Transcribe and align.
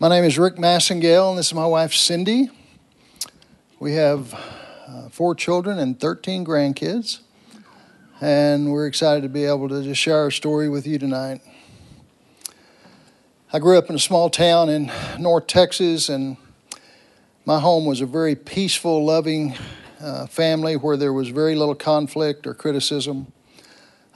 My 0.00 0.08
name 0.08 0.24
is 0.24 0.36
Rik 0.36 0.56
Massengale, 0.56 1.30
and 1.30 1.38
this 1.38 1.46
is 1.46 1.54
my 1.54 1.66
wife 1.66 1.94
Cindy. 1.94 2.50
We 3.78 3.92
have 3.92 4.34
uh, 4.88 5.08
four 5.08 5.36
children 5.36 5.78
and 5.78 5.98
13 5.98 6.44
grandkids, 6.44 7.20
and 8.20 8.72
we're 8.72 8.88
excited 8.88 9.22
to 9.22 9.28
be 9.28 9.44
able 9.44 9.68
to 9.68 9.84
just 9.84 10.00
share 10.00 10.18
our 10.18 10.32
story 10.32 10.68
with 10.68 10.84
you 10.84 10.98
tonight. 10.98 11.42
I 13.52 13.60
grew 13.60 13.78
up 13.78 13.88
in 13.88 13.94
a 13.94 14.00
small 14.00 14.30
town 14.30 14.68
in 14.68 14.90
North 15.20 15.46
Texas, 15.46 16.08
and 16.08 16.38
my 17.44 17.60
home 17.60 17.86
was 17.86 18.00
a 18.00 18.06
very 18.06 18.34
peaceful, 18.34 19.04
loving 19.04 19.54
uh, 20.00 20.26
family 20.26 20.74
where 20.74 20.96
there 20.96 21.12
was 21.12 21.28
very 21.28 21.54
little 21.54 21.76
conflict 21.76 22.48
or 22.48 22.54
criticism. 22.54 23.32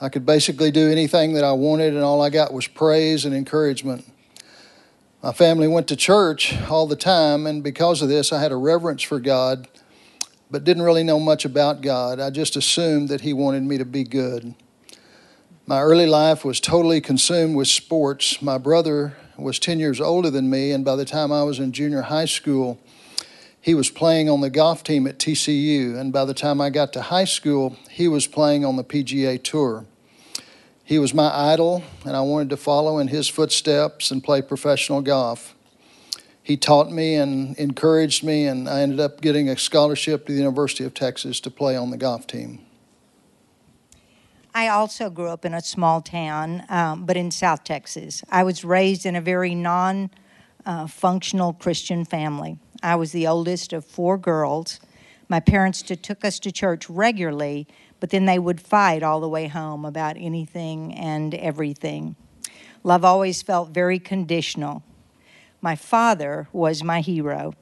I 0.01 0.09
could 0.09 0.27
basically 0.27 0.73
do 0.73 0.91
anything 0.91 1.35
that 1.35 1.45
I 1.45 1.53
wanted, 1.53 1.95
and 1.95 2.03
all 2.03 2.21
I 2.21 2.31
got 2.31 2.53
was 2.53 2.67
praise 2.67 3.25
and 3.25 3.33
encouragement. 3.33 4.05
My 5.21 5.33
family 5.33 5.67
went 5.67 5.89
to 5.89 5.97
church 5.97 6.57
all 6.71 6.87
the 6.87 6.95
time, 6.95 7.45
and 7.49 7.61
because 7.61 8.03
of 8.03 8.09
this, 8.09 8.33
I 8.33 8.41
had 8.41 8.53
a 8.53 8.57
reverence 8.57 9.03
for 9.03 9.19
God, 9.19 9.67
but 10.49 10.63
didn't 10.63 10.85
really 10.85 11.03
know 11.03 11.19
much 11.19 11.45
about 11.45 11.81
God. 11.81 12.21
I 12.21 12.31
just 12.31 12.55
assumed 12.55 13.09
that 13.09 13.23
He 13.23 13.33
wanted 13.33 13.65
me 13.65 13.79
to 13.79 13.85
be 13.85 14.05
good. 14.05 14.55
My 15.67 15.81
early 15.81 16.07
life 16.07 16.45
was 16.45 16.61
totally 16.61 17.01
consumed 17.01 17.57
with 17.57 17.67
sports. 17.67 18.41
My 18.41 18.59
brother 18.59 19.17
was 19.37 19.59
10 19.59 19.81
years 19.81 20.01
older 20.01 20.31
than 20.31 20.49
me, 20.49 20.71
and 20.71 20.85
by 20.85 20.95
the 20.95 21.05
time 21.05 21.33
I 21.33 21.43
was 21.43 21.59
in 21.59 21.73
junior 21.73 22.03
high 22.03 22.27
school, 22.27 22.79
he 23.61 23.75
was 23.75 23.91
playing 23.91 24.31
on 24.31 24.41
the 24.41 24.51
golf 24.51 24.85
team 24.85 25.09
at 25.09 25.19
TCU, 25.19 25.97
and 25.99 26.13
by 26.13 26.27
the 26.27 26.33
time 26.33 26.61
I 26.61 26.71
got 26.71 26.93
to 26.93 27.03
high 27.03 27.25
school, 27.25 27.77
he 27.91 28.07
was 28.07 28.29
playing 28.29 28.65
on 28.65 28.77
the 28.77 28.85
PGA 28.85 29.43
Tour. 29.43 29.85
He 30.89 30.99
was 30.99 31.13
my 31.13 31.29
idol, 31.29 31.83
and 32.07 32.17
I 32.17 32.23
wanted 32.23 32.49
to 32.49 32.57
follow 32.57 32.97
in 32.99 33.09
his 33.09 33.29
footsteps 33.29 34.11
and 34.11 34.25
play 34.25 34.41
professional 34.41 35.03
golf. 35.03 35.55
He 36.43 36.57
taught 36.57 36.91
me 36.91 37.15
and 37.15 37.55
encouraged 37.59 38.25
me, 38.25 38.47
and 38.47 38.67
I 38.67 38.81
ended 38.81 38.99
up 38.99 39.21
getting 39.21 39.51
a 39.51 39.59
scholarship 39.59 40.25
to 40.25 40.33
the 40.33 40.39
University 40.39 40.85
of 40.85 40.95
Texas 40.95 41.41
to 41.41 41.51
play 41.51 41.77
on 41.77 41.91
the 41.91 41.99
golf 41.99 42.27
team. 42.27 42.61
I 44.55 44.69
also 44.69 45.11
grew 45.11 45.29
up 45.29 45.45
in 45.45 45.53
a 45.53 45.61
small 45.61 46.01
town, 46.01 46.65
um, 46.71 47.05
but 47.05 47.19
in 47.19 47.31
South 47.33 47.65
Texas. 47.65 48.25
I 48.31 48.43
was 48.43 48.65
raised 48.65 49.05
in 49.05 49.15
a 49.15 49.21
very 49.21 49.55
non 49.55 50.09
uh, 50.65 50.87
functional 50.87 51.53
Christian 51.53 52.07
family. 52.07 52.59
I 52.83 52.97
was 52.97 53.13
the 53.13 53.27
oldest 53.27 53.75
of 53.75 53.85
four 53.85 54.17
girls. 54.17 54.81
My 55.29 55.41
parents 55.41 55.83
took 55.83 56.25
us 56.25 56.39
to 56.39 56.51
church 56.51 56.89
regularly, 56.89 57.69
but 58.01 58.11
then 58.11 58.27
they 58.27 58.39
would 58.39 58.61
fight 58.61 59.03
all 59.03 59.21
the 59.21 59.29
way 59.29 59.49
home 59.49 59.85
about 59.85 60.17
anything 60.19 60.95
and 60.95 61.35
everything. 61.35 62.17
Love 62.85 63.05
always 63.05 63.43
felt 63.43 63.71
very 63.71 63.99
conditional. 63.99 64.83
My 65.61 65.75
father 65.75 66.49
was 66.53 66.85
my 66.85 67.01
hero. 67.01 67.55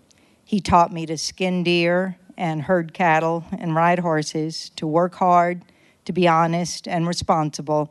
He 0.44 0.60
taught 0.60 0.92
me 0.92 1.06
to 1.06 1.16
skin 1.16 1.64
deer 1.64 2.18
and 2.36 2.62
herd 2.62 2.92
cattle 2.92 3.44
and 3.58 3.74
ride 3.74 4.00
horses, 4.00 4.70
to 4.76 4.86
work 4.86 5.14
hard, 5.14 5.62
to 6.04 6.12
be 6.12 6.28
honest 6.28 6.86
and 6.86 7.06
responsible, 7.06 7.90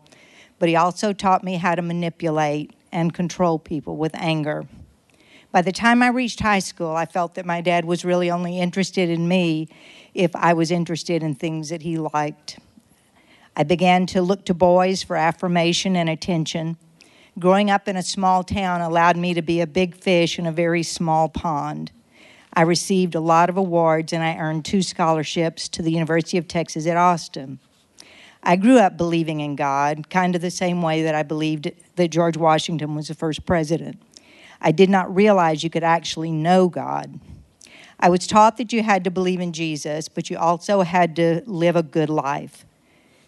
but 0.60 0.70
he 0.70 0.76
also 0.76 1.14
taught 1.14 1.44
me 1.44 1.58
how 1.58 1.76
to 1.76 1.82
manipulate 1.82 2.72
and 2.92 3.14
control 3.14 3.60
people 3.60 3.98
with 3.98 4.16
anger. 4.16 4.66
By 5.56 5.62
the 5.62 5.72
time 5.72 6.04
I 6.04 6.10
reached 6.10 6.42
high 6.42 6.60
school, 6.60 6.98
I 6.98 7.06
felt 7.06 7.36
that 7.36 7.46
my 7.46 7.62
dad 7.62 7.86
was 7.86 8.04
really 8.04 8.30
only 8.30 8.60
interested 8.60 9.10
in 9.10 9.26
me 9.26 9.70
if 10.14 10.36
I 10.36 10.52
was 10.52 10.70
interested 10.70 11.24
in 11.24 11.34
things 11.34 11.70
that 11.70 11.82
he 11.82 11.98
liked. 11.98 12.60
I 13.56 13.64
began 13.64 14.06
to 14.08 14.22
look 14.22 14.44
to 14.48 14.54
boys 14.54 15.02
for 15.02 15.16
affirmation 15.16 15.96
and 15.96 16.10
attention. 16.10 16.76
Growing 17.40 17.72
up 17.72 17.88
in 17.88 17.96
a 17.96 18.04
small 18.04 18.44
town 18.44 18.82
allowed 18.82 19.16
me 19.16 19.34
to 19.34 19.42
be 19.42 19.62
a 19.62 19.66
big 19.66 19.96
fish 19.96 20.38
in 20.38 20.46
a 20.46 20.52
very 20.52 20.84
small 20.84 21.30
pond. 21.30 21.94
I 22.54 22.64
received 22.64 23.16
a 23.16 23.22
lot 23.22 23.50
of 23.50 23.56
awards 23.56 24.12
and 24.12 24.22
I 24.22 24.36
earned 24.36 24.66
two 24.66 24.82
scholarships 24.82 25.70
to 25.70 25.82
the 25.82 25.94
University 25.94 26.38
of 26.38 26.50
Texas 26.50 26.86
at 26.86 26.98
Austin. 26.98 27.60
I 28.44 28.58
grew 28.58 28.78
up 28.78 28.98
believing 28.98 29.40
in 29.40 29.56
God, 29.56 30.10
kind 30.10 30.36
of 30.36 30.42
the 30.42 30.52
same 30.52 30.82
way 30.82 31.04
that 31.04 31.16
I 31.16 31.24
believed 31.24 31.72
that 31.96 32.10
George 32.10 32.36
Washington 32.36 32.94
was 32.94 33.08
the 33.08 33.16
first 33.16 33.46
president. 33.46 34.02
I 34.62 34.72
did 34.72 34.90
not 34.90 35.14
realize 35.14 35.64
you 35.64 35.70
could 35.70 35.84
actually 35.84 36.32
know 36.32 36.68
God. 36.70 37.20
I 38.00 38.10
was 38.10 38.28
taught 38.28 38.58
that 38.58 38.74
you 38.74 38.84
had 38.84 39.04
to 39.06 39.12
believe 39.12 39.40
in 39.40 39.54
Jesus, 39.54 40.10
but 40.10 40.30
you 40.30 40.38
also 40.38 40.82
had 40.82 41.16
to 41.16 41.42
live 41.46 41.76
a 41.76 41.84
good 41.84 42.10
life. 42.10 42.66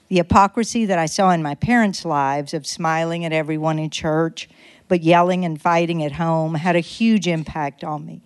The 0.09 0.17
hypocrisy 0.17 0.85
that 0.85 0.99
I 0.99 1.05
saw 1.05 1.31
in 1.31 1.41
my 1.41 1.55
parents' 1.55 2.05
lives 2.05 2.53
of 2.53 2.65
smiling 2.65 3.25
at 3.25 3.33
everyone 3.33 3.79
in 3.79 3.89
church, 3.89 4.49
but 4.87 5.03
yelling 5.03 5.43
and 5.43 5.61
fighting 5.61 6.03
at 6.03 6.13
home 6.13 6.55
had 6.55 6.75
a 6.75 6.81
huge 6.81 7.27
impact 7.27 7.83
on 7.83 8.05
me. 8.05 8.21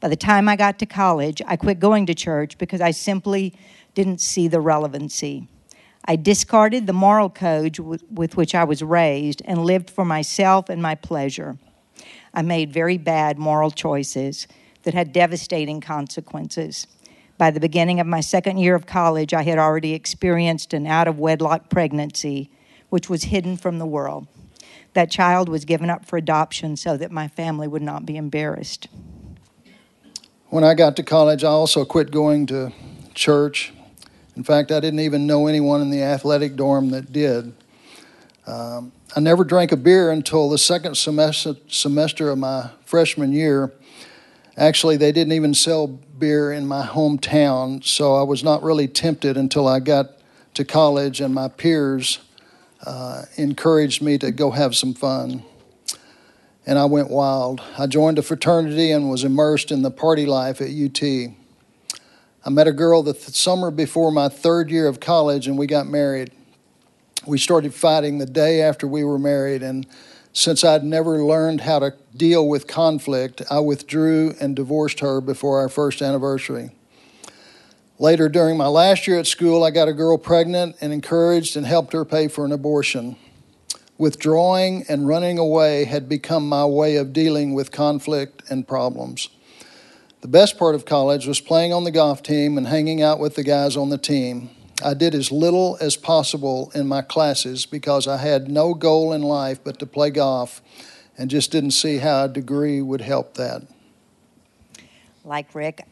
By 0.00 0.08
the 0.08 0.16
time 0.16 0.48
I 0.48 0.56
got 0.56 0.78
to 0.80 0.86
college, 0.86 1.40
I 1.46 1.56
quit 1.56 1.80
going 1.80 2.04
to 2.06 2.14
church 2.14 2.58
because 2.58 2.80
I 2.80 2.90
simply 2.90 3.54
didn't 3.94 4.20
see 4.20 4.48
the 4.48 4.60
relevancy. 4.60 5.48
I 6.04 6.16
discarded 6.16 6.86
the 6.86 6.92
moral 6.92 7.30
code 7.30 7.78
with 7.78 8.36
which 8.36 8.54
I 8.54 8.64
was 8.64 8.82
raised 8.82 9.40
and 9.46 9.64
lived 9.64 9.88
for 9.88 10.04
myself 10.04 10.68
and 10.68 10.82
my 10.82 10.94
pleasure. 10.94 11.56
I 12.34 12.42
made 12.42 12.72
very 12.72 12.98
bad 12.98 13.38
moral 13.38 13.70
choices 13.70 14.46
that 14.82 14.92
had 14.92 15.12
devastating 15.12 15.80
consequences. 15.80 16.86
By 17.38 17.50
the 17.50 17.60
beginning 17.60 18.00
of 18.00 18.06
my 18.06 18.20
second 18.20 18.58
year 18.58 18.74
of 18.74 18.86
college, 18.86 19.32
I 19.32 19.42
had 19.42 19.58
already 19.58 19.94
experienced 19.94 20.74
an 20.74 20.86
out 20.86 21.08
of 21.08 21.18
wedlock 21.18 21.70
pregnancy, 21.70 22.50
which 22.90 23.08
was 23.08 23.24
hidden 23.24 23.56
from 23.56 23.78
the 23.78 23.86
world. 23.86 24.26
That 24.92 25.10
child 25.10 25.48
was 25.48 25.64
given 25.64 25.90
up 25.90 26.04
for 26.04 26.16
adoption 26.16 26.76
so 26.76 26.96
that 26.96 27.10
my 27.10 27.28
family 27.28 27.66
would 27.66 27.82
not 27.82 28.04
be 28.04 28.16
embarrassed. 28.16 28.88
When 30.48 30.62
I 30.62 30.74
got 30.74 30.94
to 30.96 31.02
college, 31.02 31.42
I 31.42 31.48
also 31.48 31.84
quit 31.84 32.10
going 32.12 32.46
to 32.46 32.72
church. 33.14 33.72
In 34.36 34.44
fact, 34.44 34.70
I 34.70 34.80
didn't 34.80 35.00
even 35.00 35.26
know 35.26 35.46
anyone 35.46 35.80
in 35.80 35.90
the 35.90 36.02
athletic 36.02 36.54
dorm 36.54 36.90
that 36.90 37.12
did. 37.12 37.52
Um, 38.46 38.92
I 39.16 39.20
never 39.20 39.44
drank 39.44 39.70
a 39.70 39.76
beer 39.76 40.10
until 40.10 40.48
the 40.48 40.58
second 40.58 40.96
semester, 40.96 41.54
semester 41.68 42.30
of 42.30 42.38
my 42.38 42.70
freshman 42.84 43.32
year. 43.32 43.72
Actually, 44.56 44.96
they 44.96 45.12
didn't 45.12 45.34
even 45.34 45.54
sell 45.54 45.86
beer 45.86 46.52
in 46.52 46.66
my 46.66 46.84
hometown, 46.84 47.84
so 47.84 48.16
I 48.16 48.24
was 48.24 48.42
not 48.42 48.64
really 48.64 48.88
tempted 48.88 49.36
until 49.36 49.68
I 49.68 49.78
got 49.78 50.18
to 50.54 50.64
college 50.64 51.20
and 51.20 51.32
my 51.32 51.46
peers 51.46 52.18
uh, 52.84 53.22
encouraged 53.36 54.02
me 54.02 54.18
to 54.18 54.32
go 54.32 54.50
have 54.50 54.74
some 54.74 54.94
fun. 54.94 55.44
And 56.66 56.76
I 56.76 56.86
went 56.86 57.08
wild. 57.08 57.62
I 57.78 57.86
joined 57.86 58.18
a 58.18 58.22
fraternity 58.22 58.90
and 58.90 59.08
was 59.08 59.22
immersed 59.22 59.70
in 59.70 59.82
the 59.82 59.92
party 59.92 60.26
life 60.26 60.60
at 60.60 60.70
UT. 60.70 61.02
I 62.44 62.50
met 62.50 62.66
a 62.66 62.72
girl 62.72 63.04
the 63.04 63.12
th- 63.12 63.36
summer 63.36 63.70
before 63.70 64.10
my 64.10 64.28
third 64.28 64.72
year 64.72 64.88
of 64.88 64.98
college 64.98 65.46
and 65.46 65.56
we 65.56 65.68
got 65.68 65.86
married 65.86 66.32
we 67.26 67.38
started 67.38 67.74
fighting 67.74 68.18
the 68.18 68.26
day 68.26 68.62
after 68.62 68.86
we 68.86 69.04
were 69.04 69.18
married. 69.18 69.62
And 69.62 69.86
since 70.32 70.64
I'd 70.64 70.84
never 70.84 71.24
learned 71.24 71.62
how 71.62 71.78
to 71.78 71.94
deal 72.16 72.48
with 72.48 72.66
conflict, 72.66 73.42
I 73.50 73.60
withdrew 73.60 74.34
and 74.40 74.56
divorced 74.56 75.00
her 75.00 75.20
before 75.20 75.60
our 75.60 75.68
first 75.68 76.02
anniversary. 76.02 76.70
Later, 77.98 78.28
during 78.28 78.56
my 78.56 78.66
last 78.66 79.06
year 79.06 79.20
at 79.20 79.26
school, 79.26 79.62
I 79.62 79.70
got 79.70 79.86
a 79.86 79.92
girl 79.92 80.18
pregnant 80.18 80.76
and 80.80 80.92
encouraged 80.92 81.56
and 81.56 81.64
helped 81.64 81.92
her 81.92 82.04
pay 82.04 82.26
for 82.26 82.44
an 82.44 82.50
abortion. 82.50 83.16
Withdrawing 83.96 84.84
and 84.88 85.06
running 85.06 85.38
away 85.38 85.84
had 85.84 86.08
become 86.08 86.48
my 86.48 86.66
way 86.66 86.96
of 86.96 87.12
dealing 87.12 87.54
with 87.54 87.70
conflict 87.70 88.42
and 88.50 88.66
problems. 88.66 89.28
The 90.22 90.28
best 90.28 90.58
part 90.58 90.74
of 90.74 90.84
college 90.84 91.26
was 91.28 91.40
playing 91.40 91.72
on 91.72 91.84
the 91.84 91.92
golf 91.92 92.22
team 92.22 92.58
and 92.58 92.66
hanging 92.66 93.00
out 93.00 93.20
with 93.20 93.36
the 93.36 93.44
guys 93.44 93.76
on 93.76 93.90
the 93.90 93.98
team. 93.98 94.50
I 94.82 94.94
did 94.94 95.14
as 95.14 95.30
little 95.30 95.78
as 95.80 95.96
possible 95.96 96.72
in 96.74 96.88
my 96.88 97.02
classes 97.02 97.64
because 97.64 98.08
I 98.08 98.16
had 98.16 98.50
no 98.50 98.74
goal 98.74 99.12
in 99.12 99.22
life 99.22 99.62
but 99.62 99.78
to 99.78 99.86
play 99.86 100.10
golf 100.10 100.60
and 101.16 101.30
just 101.30 101.52
didn't 101.52 101.70
see 101.70 101.98
how 101.98 102.24
a 102.24 102.28
degree 102.28 102.82
would 102.82 103.00
help 103.00 103.34
that. 103.34 103.62
Like 105.24 105.54
Rik, 105.54 105.86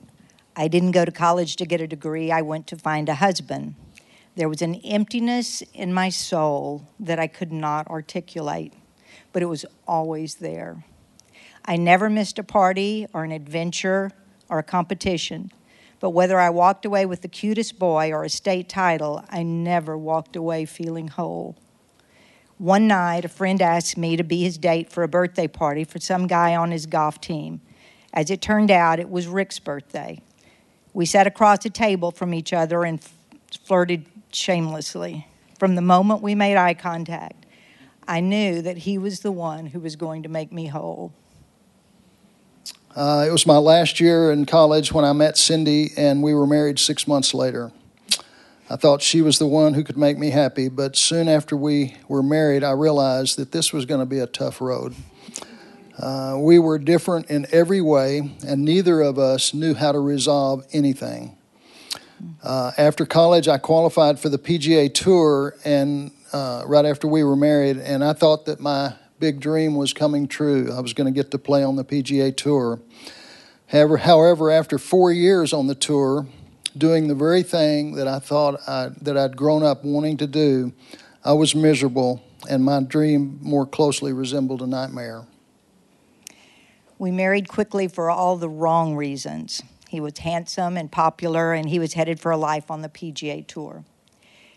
I 0.56 0.68
didn't 0.68 0.90
go 0.90 1.04
to 1.04 1.12
college 1.12 1.56
to 1.56 1.66
get 1.66 1.80
a 1.80 1.86
degree, 1.86 2.30
I 2.32 2.42
went 2.42 2.66
to 2.68 2.76
find 2.76 3.08
a 3.08 3.14
husband. 3.14 3.74
There 4.34 4.48
was 4.48 4.62
an 4.62 4.76
emptiness 4.76 5.62
in 5.74 5.92
my 5.92 6.08
soul 6.08 6.86
that 6.98 7.18
I 7.18 7.26
could 7.26 7.52
not 7.52 7.86
articulate, 7.88 8.72
but 9.32 9.42
it 9.42 9.46
was 9.46 9.64
always 9.86 10.36
there. 10.36 10.84
I 11.64 11.76
never 11.76 12.10
missed 12.10 12.38
a 12.38 12.42
party 12.42 13.06
or 13.12 13.24
an 13.24 13.30
adventure 13.30 14.10
or 14.48 14.58
a 14.58 14.62
competition. 14.62 15.52
But 16.02 16.10
whether 16.10 16.40
I 16.40 16.50
walked 16.50 16.84
away 16.84 17.06
with 17.06 17.22
the 17.22 17.28
cutest 17.28 17.78
boy 17.78 18.10
or 18.10 18.24
a 18.24 18.28
state 18.28 18.68
title, 18.68 19.24
I 19.30 19.44
never 19.44 19.96
walked 19.96 20.34
away 20.34 20.64
feeling 20.64 21.06
whole. 21.06 21.54
One 22.58 22.88
night, 22.88 23.24
a 23.24 23.28
friend 23.28 23.62
asked 23.62 23.96
me 23.96 24.16
to 24.16 24.24
be 24.24 24.42
his 24.42 24.58
date 24.58 24.90
for 24.90 25.04
a 25.04 25.08
birthday 25.08 25.46
party 25.46 25.84
for 25.84 26.00
some 26.00 26.26
guy 26.26 26.56
on 26.56 26.72
his 26.72 26.86
golf 26.86 27.20
team. 27.20 27.60
As 28.12 28.32
it 28.32 28.42
turned 28.42 28.68
out, 28.68 28.98
it 28.98 29.10
was 29.10 29.28
Rik's 29.28 29.60
birthday. 29.60 30.20
We 30.92 31.06
sat 31.06 31.28
across 31.28 31.64
a 31.66 31.70
table 31.70 32.10
from 32.10 32.34
each 32.34 32.52
other 32.52 32.82
and 32.82 33.00
flirted 33.64 34.06
shamelessly. 34.32 35.28
From 35.56 35.76
the 35.76 35.82
moment 35.82 36.20
we 36.20 36.34
made 36.34 36.56
eye 36.56 36.74
contact, 36.74 37.46
I 38.08 38.18
knew 38.18 38.60
that 38.60 38.78
he 38.78 38.98
was 38.98 39.20
the 39.20 39.30
one 39.30 39.66
who 39.66 39.78
was 39.78 39.94
going 39.94 40.24
to 40.24 40.28
make 40.28 40.50
me 40.50 40.66
whole. 40.66 41.12
Uh, 42.94 43.24
it 43.26 43.32
was 43.32 43.46
my 43.46 43.56
last 43.56 44.00
year 44.00 44.30
in 44.30 44.44
college 44.44 44.92
when 44.92 45.02
I 45.02 45.14
met 45.14 45.38
Cindy, 45.38 45.92
and 45.96 46.22
we 46.22 46.34
were 46.34 46.46
married 46.46 46.78
six 46.78 47.08
months 47.08 47.32
later. 47.32 47.72
I 48.68 48.76
thought 48.76 49.00
she 49.00 49.22
was 49.22 49.38
the 49.38 49.46
one 49.46 49.72
who 49.72 49.82
could 49.82 49.96
make 49.96 50.18
me 50.18 50.28
happy, 50.28 50.68
but 50.68 50.94
soon 50.94 51.26
after 51.26 51.56
we 51.56 51.96
were 52.06 52.22
married, 52.22 52.62
I 52.62 52.72
realized 52.72 53.38
that 53.38 53.50
this 53.50 53.72
was 53.72 53.86
going 53.86 54.00
to 54.00 54.06
be 54.06 54.18
a 54.18 54.26
tough 54.26 54.60
road. 54.60 54.94
Uh, 55.98 56.36
we 56.38 56.58
were 56.58 56.78
different 56.78 57.30
in 57.30 57.46
every 57.50 57.80
way, 57.80 58.30
and 58.46 58.62
neither 58.62 59.00
of 59.00 59.18
us 59.18 59.54
knew 59.54 59.72
how 59.72 59.92
to 59.92 59.98
resolve 59.98 60.66
anything. 60.74 61.34
Uh, 62.42 62.72
after 62.76 63.06
college, 63.06 63.48
I 63.48 63.56
qualified 63.56 64.20
for 64.20 64.28
the 64.28 64.38
PGA 64.38 64.92
Tour, 64.92 65.56
and 65.64 66.10
uh, 66.34 66.64
right 66.66 66.84
after 66.84 67.08
we 67.08 67.24
were 67.24 67.36
married, 67.36 67.78
and 67.78 68.04
I 68.04 68.12
thought 68.12 68.44
that 68.46 68.60
my 68.60 68.94
big 69.22 69.38
dream 69.38 69.76
was 69.76 69.92
coming 69.92 70.26
true. 70.26 70.72
I 70.76 70.80
was 70.80 70.94
going 70.94 71.04
to 71.06 71.16
get 71.16 71.30
to 71.30 71.38
play 71.38 71.62
on 71.62 71.76
the 71.76 71.84
PGA 71.84 72.36
Tour. 72.36 72.80
However, 73.68 73.98
however, 73.98 74.50
after 74.50 74.78
four 74.78 75.12
years 75.12 75.52
on 75.52 75.68
the 75.68 75.76
tour, 75.76 76.26
doing 76.76 77.06
the 77.06 77.14
very 77.14 77.44
thing 77.44 77.94
that 77.94 78.08
I 78.08 78.18
thought 78.18 78.60
I, 78.66 78.90
that 79.00 79.16
I'd 79.16 79.36
grown 79.36 79.62
up 79.62 79.84
wanting 79.84 80.16
to 80.16 80.26
do, 80.26 80.72
I 81.24 81.34
was 81.34 81.54
miserable, 81.54 82.20
and 82.50 82.64
my 82.64 82.82
dream 82.82 83.38
more 83.40 83.64
closely 83.64 84.12
resembled 84.12 84.60
a 84.60 84.66
nightmare. 84.66 85.24
We 86.98 87.12
married 87.12 87.48
quickly 87.48 87.86
for 87.86 88.10
all 88.10 88.36
the 88.36 88.48
wrong 88.48 88.96
reasons. 88.96 89.62
He 89.88 90.00
was 90.00 90.18
handsome 90.18 90.76
and 90.76 90.90
popular, 90.90 91.52
and 91.52 91.68
he 91.68 91.78
was 91.78 91.92
headed 91.92 92.18
for 92.18 92.32
a 92.32 92.36
life 92.36 92.72
on 92.72 92.82
the 92.82 92.88
PGA 92.88 93.46
Tour. 93.46 93.84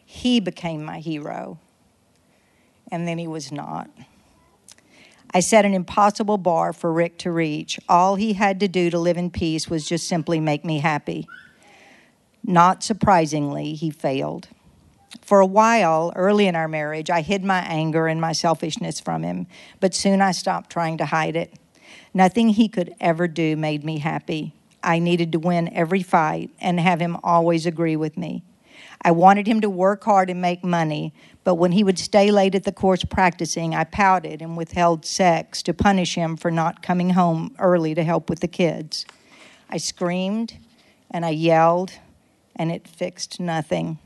He 0.04 0.40
became 0.40 0.84
my 0.84 1.02
hero, 1.02 1.60
and 2.92 3.08
then 3.08 3.20
he 3.20 3.28
was 3.28 3.52
not. 3.52 3.92
I 5.34 5.40
set 5.40 5.66
an 5.66 5.74
impossible 5.74 6.38
bar 6.38 6.74
for 6.74 6.94
Rik 6.94 7.18
to 7.20 7.32
reach. 7.32 7.80
All 7.90 8.16
he 8.16 8.34
had 8.34 8.60
to 8.62 8.68
do 8.68 8.90
to 8.90 9.00
live 9.00 9.18
in 9.18 9.30
peace 9.30 9.70
was 9.70 9.88
just 9.88 10.08
simply 10.08 10.40
make 10.40 10.64
me 10.64 10.80
happy. 10.80 11.28
Not 12.44 12.84
surprisingly, 12.84 13.74
he 13.74 13.90
failed. 13.90 14.48
For 15.22 15.40
a 15.40 15.46
while, 15.46 16.14
early 16.16 16.48
in 16.48 16.56
our 16.56 16.68
marriage, 16.68 17.10
I 17.10 17.22
hid 17.22 17.44
my 17.44 17.60
anger 17.62 18.08
and 18.08 18.22
my 18.22 18.32
selfishness 18.32 19.00
from 19.00 19.24
him, 19.24 19.48
but 19.80 19.96
soon 19.96 20.22
I 20.22 20.32
stopped 20.32 20.70
trying 20.70 20.98
to 21.00 21.06
hide 21.06 21.36
it. 21.36 21.54
Nothing 22.14 22.50
he 22.50 22.68
could 22.68 22.94
ever 23.00 23.28
do 23.28 23.56
made 23.56 23.84
me 23.84 24.00
happy. 24.00 24.54
I 24.84 25.00
needed 25.00 25.32
to 25.32 25.40
win 25.40 25.74
every 25.74 26.04
fight 26.04 26.52
and 26.62 26.80
have 26.80 27.00
him 27.00 27.18
always 27.24 27.66
agree 27.66 27.96
with 27.96 28.18
me. 28.18 28.44
I 29.02 29.12
wanted 29.12 29.48
him 29.48 29.62
to 29.62 29.70
work 29.70 30.04
hard 30.04 30.30
and 30.30 30.42
make 30.42 30.64
money, 30.64 31.14
but 31.46 31.56
when 31.56 31.72
he 31.72 31.84
would 31.84 32.00
stay 32.00 32.32
late 32.32 32.56
at 32.56 32.64
the 32.64 32.72
course 32.72 33.06
practicing, 33.06 33.76
I 33.76 33.84
pouted 33.84 34.42
and 34.42 34.58
withheld 34.58 35.06
sex 35.06 35.62
to 35.64 35.76
punish 35.76 36.16
him 36.16 36.36
for 36.36 36.50
not 36.50 36.82
coming 36.82 37.12
home 37.12 37.56
early 37.60 37.94
to 37.94 38.04
help 38.04 38.30
with 38.30 38.40
the 38.40 38.48
kids. 38.48 39.06
I 39.70 39.78
screamed 39.78 40.58
and 41.12 41.24
I 41.24 41.30
yelled, 41.30 41.94
and 42.56 42.72
it 42.72 42.88
fixed 42.88 43.40
nothing. 43.40 44.00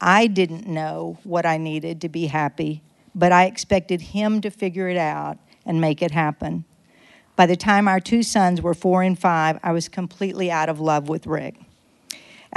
I 0.00 0.26
didn't 0.26 0.66
know 0.66 1.16
what 1.24 1.46
I 1.46 1.56
needed 1.56 2.02
to 2.02 2.10
be 2.10 2.26
happy, 2.26 2.82
but 3.14 3.32
I 3.32 3.46
expected 3.46 4.02
him 4.02 4.42
to 4.42 4.50
figure 4.50 4.88
it 4.88 4.98
out 4.98 5.38
and 5.64 5.80
make 5.80 6.02
it 6.02 6.10
happen. 6.10 6.66
By 7.36 7.46
the 7.46 7.56
time 7.56 7.88
our 7.88 8.00
two 8.00 8.22
sons 8.22 8.60
were 8.60 8.74
four 8.74 9.02
and 9.02 9.18
five, 9.18 9.58
I 9.62 9.72
was 9.72 9.88
completely 9.88 10.50
out 10.50 10.68
of 10.68 10.78
love 10.78 11.08
with 11.08 11.26
Rik. 11.26 11.63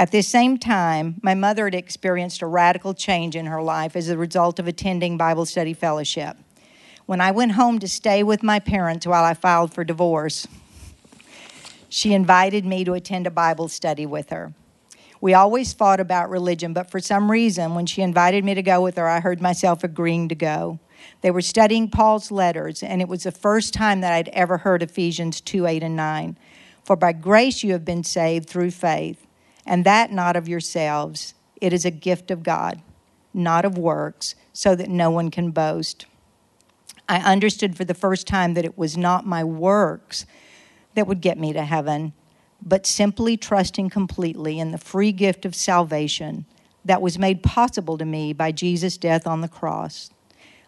At 0.00 0.12
this 0.12 0.28
same 0.28 0.58
time, 0.58 1.16
my 1.22 1.34
mother 1.34 1.64
had 1.64 1.74
experienced 1.74 2.40
a 2.40 2.46
radical 2.46 2.94
change 2.94 3.34
in 3.34 3.46
her 3.46 3.60
life 3.60 3.96
as 3.96 4.08
a 4.08 4.16
result 4.16 4.60
of 4.60 4.68
attending 4.68 5.16
Bible 5.16 5.44
study 5.44 5.74
fellowship. 5.74 6.36
When 7.06 7.20
I 7.20 7.32
went 7.32 7.52
home 7.52 7.80
to 7.80 7.88
stay 7.88 8.22
with 8.22 8.44
my 8.44 8.60
parents 8.60 9.08
while 9.08 9.24
I 9.24 9.34
filed 9.34 9.74
for 9.74 9.82
divorce, 9.82 10.46
she 11.88 12.14
invited 12.14 12.64
me 12.64 12.84
to 12.84 12.92
attend 12.92 13.26
a 13.26 13.30
Bible 13.30 13.66
study 13.66 14.06
with 14.06 14.30
her. 14.30 14.52
We 15.20 15.34
always 15.34 15.72
fought 15.72 15.98
about 15.98 16.30
religion, 16.30 16.72
but 16.72 16.92
for 16.92 17.00
some 17.00 17.28
reason, 17.28 17.74
when 17.74 17.86
she 17.86 18.02
invited 18.02 18.44
me 18.44 18.54
to 18.54 18.62
go 18.62 18.80
with 18.80 18.96
her, 18.98 19.08
I 19.08 19.18
heard 19.18 19.40
myself 19.40 19.82
agreeing 19.82 20.28
to 20.28 20.36
go. 20.36 20.78
They 21.22 21.32
were 21.32 21.42
studying 21.42 21.90
Paul's 21.90 22.30
letters, 22.30 22.84
and 22.84 23.02
it 23.02 23.08
was 23.08 23.24
the 23.24 23.32
first 23.32 23.74
time 23.74 24.00
that 24.02 24.12
I'd 24.12 24.28
ever 24.28 24.58
heard 24.58 24.80
Ephesians 24.80 25.40
2 25.40 25.66
8 25.66 25.82
and 25.82 25.96
9. 25.96 26.38
For 26.84 26.94
by 26.94 27.14
grace 27.14 27.64
you 27.64 27.72
have 27.72 27.84
been 27.84 28.04
saved 28.04 28.48
through 28.48 28.70
faith, 28.70 29.26
and 29.68 29.84
that 29.84 30.10
not 30.10 30.34
of 30.34 30.48
yourselves. 30.48 31.34
It 31.60 31.72
is 31.72 31.84
a 31.84 31.90
gift 31.90 32.30
of 32.30 32.42
God, 32.42 32.80
not 33.34 33.66
of 33.66 33.76
works, 33.76 34.34
so 34.52 34.74
that 34.74 34.88
no 34.88 35.10
one 35.10 35.30
can 35.30 35.50
boast. 35.50 36.06
I 37.06 37.18
understood 37.18 37.76
for 37.76 37.84
the 37.84 37.94
first 37.94 38.26
time 38.26 38.54
that 38.54 38.64
it 38.64 38.78
was 38.78 38.96
not 38.96 39.26
my 39.26 39.44
works 39.44 40.24
that 40.94 41.06
would 41.06 41.20
get 41.20 41.38
me 41.38 41.52
to 41.52 41.64
heaven, 41.64 42.14
but 42.62 42.86
simply 42.86 43.36
trusting 43.36 43.90
completely 43.90 44.58
in 44.58 44.72
the 44.72 44.78
free 44.78 45.12
gift 45.12 45.44
of 45.44 45.54
salvation 45.54 46.46
that 46.84 47.02
was 47.02 47.18
made 47.18 47.42
possible 47.42 47.98
to 47.98 48.04
me 48.06 48.32
by 48.32 48.50
Jesus' 48.50 48.96
death 48.96 49.26
on 49.26 49.42
the 49.42 49.48
cross. 49.48 50.10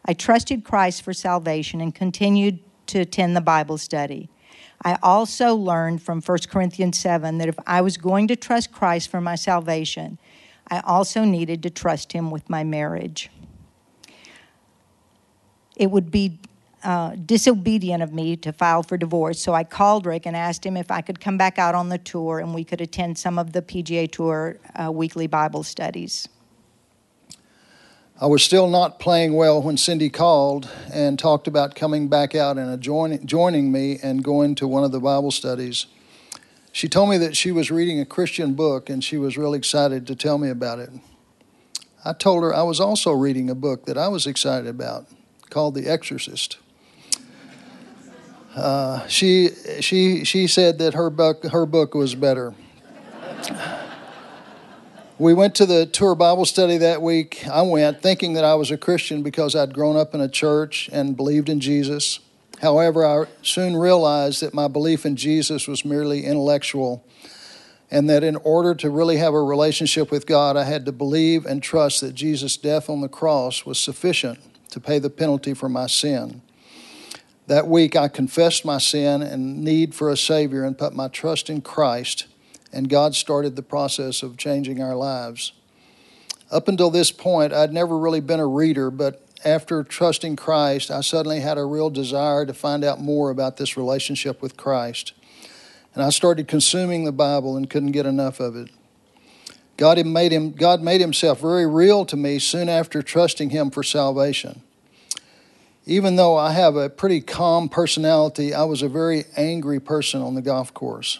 I 0.05 0.12
trusted 0.12 0.62
Christ 0.62 1.02
for 1.02 1.14
salvation 1.14 1.81
and 1.81 1.94
continued 1.94 2.58
to 2.88 3.00
attend 3.00 3.35
the 3.35 3.41
Bible 3.41 3.79
study. 3.79 4.29
I 4.82 4.96
also 5.02 5.54
learned 5.54 6.02
from 6.02 6.22
1 6.22 6.38
Corinthians 6.50 6.98
7 6.98 7.38
that 7.38 7.48
if 7.48 7.58
I 7.66 7.80
was 7.82 7.96
going 7.96 8.28
to 8.28 8.36
trust 8.36 8.72
Christ 8.72 9.10
for 9.10 9.20
my 9.20 9.34
salvation, 9.34 10.18
I 10.68 10.80
also 10.80 11.24
needed 11.24 11.62
to 11.64 11.70
trust 11.70 12.12
Him 12.12 12.30
with 12.30 12.48
my 12.48 12.64
marriage. 12.64 13.30
It 15.76 15.90
would 15.90 16.10
be 16.10 16.38
uh, 16.82 17.14
disobedient 17.26 18.02
of 18.02 18.12
me 18.12 18.36
to 18.36 18.52
file 18.52 18.82
for 18.82 18.96
divorce, 18.96 19.38
so 19.38 19.52
I 19.52 19.64
called 19.64 20.06
Rik 20.06 20.26
and 20.26 20.34
asked 20.34 20.64
him 20.64 20.78
if 20.78 20.90
I 20.90 21.02
could 21.02 21.20
come 21.20 21.36
back 21.36 21.58
out 21.58 21.74
on 21.74 21.90
the 21.90 21.98
tour 21.98 22.38
and 22.38 22.54
we 22.54 22.64
could 22.64 22.80
attend 22.80 23.18
some 23.18 23.38
of 23.38 23.52
the 23.52 23.60
PGA 23.60 24.10
Tour 24.10 24.58
uh, 24.74 24.90
weekly 24.90 25.26
Bible 25.26 25.62
studies. 25.62 26.28
I 28.22 28.26
was 28.26 28.43
still 28.43 28.69
not 28.69 28.99
playing 28.99 29.32
well 29.32 29.62
when 29.62 29.78
Cindy 29.78 30.11
called 30.11 30.69
and 30.93 31.19
talked 31.19 31.49
about 31.49 31.75
coming 31.75 32.08
back 32.08 32.34
out 32.34 32.58
and 32.58 32.78
join, 32.78 33.25
joining 33.26 33.72
me 33.72 33.99
and 34.02 34.22
going 34.22 34.55
to 34.56 34.69
one 34.69 34.84
of 34.84 34.93
the 34.93 35.00
Bible 35.00 35.31
studies. 35.31 35.87
She 36.70 36.87
told 36.87 37.08
me 37.08 37.17
that 37.17 37.34
she 37.34 37.50
was 37.50 37.70
reading 37.70 37.99
a 37.99 38.05
Christian 38.05 38.52
book 38.52 38.90
and 38.90 39.02
she 39.02 39.17
was 39.17 39.38
really 39.38 39.56
excited 39.56 40.06
to 40.06 40.14
tell 40.14 40.37
me 40.37 40.50
about 40.50 40.81
it. 40.81 40.90
I 42.05 42.12
told 42.12 42.43
her 42.43 42.55
I 42.55 42.62
was 42.62 42.78
also 42.78 43.11
reading 43.11 43.49
a 43.49 43.55
book 43.55 43.87
that 43.87 43.96
I 43.96 44.08
was 44.08 44.26
excited 44.26 44.66
about 44.69 45.06
called 45.49 45.75
The 45.75 45.88
Exorcist. 45.88 46.58
Uh, 48.55 49.06
she, 49.06 49.49
she, 49.81 50.25
she 50.25 50.46
said 50.46 50.76
that 50.76 50.92
her 50.92 51.09
book, 51.09 51.42
her 51.44 51.64
book 51.64 51.94
was 51.94 52.14
better. 52.14 52.52
We 55.20 55.34
went 55.34 55.54
to 55.56 55.66
the 55.66 55.84
tour 55.84 56.14
Bible 56.14 56.46
study 56.46 56.78
that 56.78 57.02
week. 57.02 57.46
I 57.46 57.60
went 57.60 58.00
thinking 58.00 58.32
that 58.32 58.44
I 58.46 58.54
was 58.54 58.70
a 58.70 58.78
Christian 58.78 59.22
because 59.22 59.54
I'd 59.54 59.74
grown 59.74 59.94
up 59.94 60.14
in 60.14 60.22
a 60.22 60.30
church 60.30 60.88
and 60.94 61.14
believed 61.14 61.50
in 61.50 61.60
Jesus. 61.60 62.20
However, 62.62 63.04
I 63.04 63.26
soon 63.42 63.76
realized 63.76 64.40
that 64.40 64.54
my 64.54 64.66
belief 64.66 65.04
in 65.04 65.16
Jesus 65.16 65.68
was 65.68 65.84
merely 65.84 66.24
intellectual 66.24 67.04
and 67.90 68.08
that 68.08 68.24
in 68.24 68.36
order 68.36 68.74
to 68.76 68.88
really 68.88 69.18
have 69.18 69.34
a 69.34 69.42
relationship 69.42 70.10
with 70.10 70.26
God, 70.26 70.56
I 70.56 70.64
had 70.64 70.86
to 70.86 70.92
believe 70.92 71.44
and 71.44 71.62
trust 71.62 72.00
that 72.00 72.14
Jesus' 72.14 72.56
death 72.56 72.88
on 72.88 73.02
the 73.02 73.06
cross 73.08 73.66
was 73.66 73.78
sufficient 73.78 74.38
to 74.70 74.80
pay 74.80 74.98
the 74.98 75.10
penalty 75.10 75.52
for 75.52 75.68
my 75.68 75.86
sin. 75.86 76.40
That 77.46 77.68
week, 77.68 77.94
I 77.94 78.08
confessed 78.08 78.64
my 78.64 78.78
sin 78.78 79.20
and 79.20 79.62
need 79.62 79.94
for 79.94 80.08
a 80.08 80.16
Savior 80.16 80.64
and 80.64 80.78
put 80.78 80.94
my 80.94 81.08
trust 81.08 81.50
in 81.50 81.60
Christ 81.60 82.24
and 82.72 82.88
God 82.88 83.14
started 83.14 83.56
the 83.56 83.62
process 83.62 84.22
of 84.22 84.36
changing 84.36 84.82
our 84.82 84.94
lives. 84.94 85.52
Up 86.50 86.68
until 86.68 86.90
this 86.90 87.12
point, 87.12 87.52
I'd 87.52 87.72
never 87.72 87.96
really 87.96 88.20
been 88.20 88.40
a 88.40 88.46
reader, 88.46 88.90
but 88.90 89.24
after 89.44 89.82
trusting 89.82 90.36
Christ, 90.36 90.90
I 90.90 91.00
suddenly 91.00 91.40
had 91.40 91.58
a 91.58 91.64
real 91.64 91.90
desire 91.90 92.44
to 92.44 92.52
find 92.52 92.84
out 92.84 93.00
more 93.00 93.30
about 93.30 93.56
this 93.56 93.76
relationship 93.76 94.42
with 94.42 94.56
Christ. 94.56 95.12
And 95.94 96.02
I 96.02 96.10
started 96.10 96.46
consuming 96.46 97.04
the 97.04 97.12
Bible 97.12 97.56
and 97.56 97.68
couldn't 97.68 97.92
get 97.92 98.06
enough 98.06 98.40
of 98.40 98.56
it. 98.56 98.70
God 99.76 100.04
made, 100.04 100.30
him, 100.30 100.50
God 100.50 100.82
made 100.82 101.00
himself 101.00 101.40
very 101.40 101.66
real 101.66 102.04
to 102.04 102.16
me 102.16 102.38
soon 102.38 102.68
after 102.68 103.00
trusting 103.00 103.50
him 103.50 103.70
for 103.70 103.82
salvation. 103.82 104.62
Even 105.86 106.16
though 106.16 106.36
I 106.36 106.52
have 106.52 106.76
a 106.76 106.90
pretty 106.90 107.22
calm 107.22 107.68
personality, 107.68 108.52
I 108.52 108.64
was 108.64 108.82
a 108.82 108.88
very 108.88 109.24
angry 109.36 109.80
person 109.80 110.20
on 110.20 110.34
the 110.34 110.42
golf 110.42 110.74
course. 110.74 111.18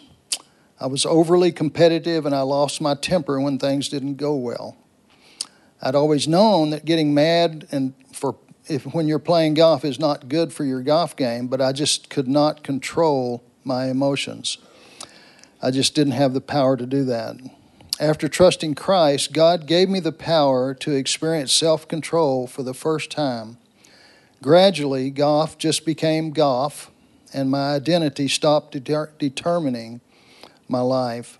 I 0.81 0.87
was 0.87 1.05
overly 1.05 1.51
competitive 1.51 2.25
and 2.25 2.33
I 2.33 2.41
lost 2.41 2.81
my 2.81 2.95
temper 2.95 3.39
when 3.39 3.59
things 3.59 3.87
didn't 3.87 4.15
go 4.15 4.35
well. 4.35 4.75
I'd 5.79 5.93
always 5.93 6.27
known 6.27 6.71
that 6.71 6.85
getting 6.85 7.13
mad 7.13 7.67
and 7.71 7.93
for 8.11 8.35
if 8.67 8.83
when 8.85 9.07
you're 9.07 9.19
playing 9.19 9.53
golf 9.53 9.85
is 9.85 9.99
not 9.99 10.27
good 10.27 10.51
for 10.51 10.65
your 10.65 10.81
golf 10.81 11.15
game, 11.15 11.47
but 11.47 11.61
I 11.61 11.71
just 11.71 12.09
could 12.09 12.27
not 12.27 12.63
control 12.63 13.43
my 13.63 13.89
emotions. 13.89 14.57
I 15.61 15.69
just 15.69 15.93
didn't 15.93 16.13
have 16.13 16.33
the 16.33 16.41
power 16.41 16.75
to 16.75 16.87
do 16.87 17.03
that. 17.05 17.35
After 17.99 18.27
trusting 18.27 18.73
Christ, 18.73 19.33
God 19.33 19.67
gave 19.67 19.87
me 19.87 19.99
the 19.99 20.11
power 20.11 20.73
to 20.73 20.93
experience 20.93 21.53
self 21.53 21.87
control 21.87 22.47
for 22.47 22.63
the 22.63 22.73
first 22.73 23.11
time. 23.11 23.57
Gradually, 24.41 25.11
golf 25.11 25.59
just 25.59 25.85
became 25.85 26.31
golf, 26.31 26.89
and 27.31 27.51
my 27.51 27.75
identity 27.75 28.27
stopped 28.27 28.71
deter- 28.71 29.13
determining 29.19 30.01
my 30.71 30.81
life. 30.81 31.37